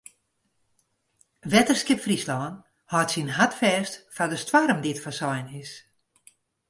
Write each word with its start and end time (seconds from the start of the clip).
Wetterskip 1.51 1.99
Fryslân 2.05 2.53
hâldt 2.91 3.11
syn 3.13 3.29
hart 3.37 3.53
fêst 3.59 3.93
foar 4.15 4.29
de 4.31 4.37
stoarm 4.43 4.79
dy't 4.83 5.03
foarsein 5.03 5.47
is. 5.61 5.71